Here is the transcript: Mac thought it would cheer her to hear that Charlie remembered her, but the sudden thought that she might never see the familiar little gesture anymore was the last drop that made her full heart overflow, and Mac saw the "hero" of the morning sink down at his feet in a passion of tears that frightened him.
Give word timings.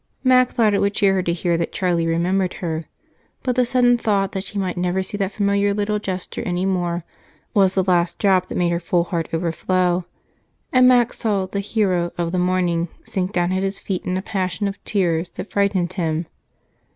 Mac 0.23 0.49
thought 0.53 0.73
it 0.73 0.81
would 0.81 0.95
cheer 0.95 1.13
her 1.13 1.21
to 1.21 1.31
hear 1.31 1.57
that 1.57 1.71
Charlie 1.71 2.07
remembered 2.07 2.55
her, 2.55 2.85
but 3.43 3.55
the 3.55 3.67
sudden 3.67 3.99
thought 3.99 4.31
that 4.31 4.43
she 4.43 4.57
might 4.57 4.75
never 4.75 5.03
see 5.03 5.15
the 5.15 5.29
familiar 5.29 5.75
little 5.75 5.99
gesture 5.99 6.41
anymore 6.43 7.03
was 7.53 7.75
the 7.75 7.83
last 7.83 8.17
drop 8.17 8.47
that 8.47 8.57
made 8.57 8.71
her 8.71 8.79
full 8.79 9.03
heart 9.03 9.29
overflow, 9.31 10.05
and 10.73 10.87
Mac 10.87 11.13
saw 11.13 11.45
the 11.45 11.59
"hero" 11.59 12.11
of 12.17 12.31
the 12.31 12.39
morning 12.39 12.87
sink 13.03 13.31
down 13.31 13.51
at 13.51 13.61
his 13.61 13.79
feet 13.79 14.03
in 14.03 14.17
a 14.17 14.23
passion 14.23 14.67
of 14.67 14.83
tears 14.85 15.29
that 15.29 15.51
frightened 15.51 15.93
him. 15.93 16.25